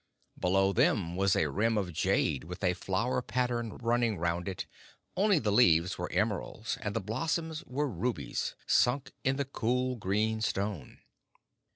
[0.39, 4.65] Below them was a rim of jade with a flower pattern running round it
[5.15, 10.41] only the leaves were emeralds, and the blossoms were rubies sunk in the cool, green
[10.41, 11.01] stone.